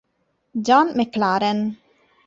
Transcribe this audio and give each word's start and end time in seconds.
John 0.67 0.93
McLaren. 0.97 1.77